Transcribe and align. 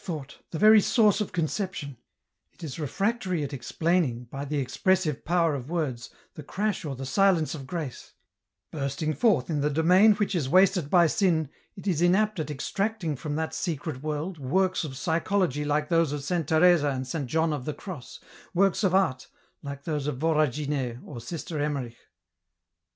T49 0.01 0.03
thought, 0.05 0.39
the 0.49 0.57
very 0.57 0.81
source 0.81 1.21
of 1.21 1.31
conception; 1.31 1.95
it 2.53 2.63
is 2.63 2.79
refractory 2.79 3.43
at 3.43 3.53
explaining, 3.53 4.27
b) 4.31 4.43
the 4.45 4.57
expressive 4.57 5.23
power 5.23 5.53
of 5.53 5.69
words, 5.69 6.09
the 6.33 6.41
crash 6.41 6.83
or 6.83 6.95
the 6.95 7.05
silence 7.05 7.53
of 7.53 7.67
grace; 7.67 8.13
bursting 8.71 9.13
forth 9.13 9.47
in 9.47 9.61
the 9.61 9.69
domain 9.69 10.13
which 10.15 10.33
is 10.33 10.49
wasted 10.49 10.89
by 10.89 11.05
sin, 11.05 11.49
it 11.75 11.85
is 11.85 12.01
inapt 12.01 12.39
at 12.39 12.49
extracting 12.49 13.15
from 13.15 13.35
that 13.35 13.53
secret 13.53 14.01
world, 14.01 14.39
works 14.39 14.83
of 14.83 14.97
psychology 14.97 15.63
like 15.63 15.89
those 15.89 16.11
of 16.11 16.23
Saint 16.23 16.47
Teresa 16.47 16.89
and 16.89 17.05
Saint 17.07 17.27
John 17.27 17.53
of 17.53 17.65
the 17.65 17.73
Cross, 17.75 18.21
works 18.55 18.83
of 18.83 18.95
art, 18.95 19.27
like 19.61 19.83
those 19.83 20.07
of 20.07 20.17
Voragine 20.17 20.99
or 21.05 21.21
Sister 21.21 21.59
Emmerich. 21.59 21.97